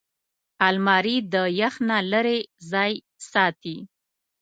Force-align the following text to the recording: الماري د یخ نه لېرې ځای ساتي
الماري 0.67 1.17
د 1.33 1.35
یخ 1.61 1.73
نه 1.89 1.97
لېرې 2.11 2.37
ځای 2.71 2.91
ساتي 3.31 3.77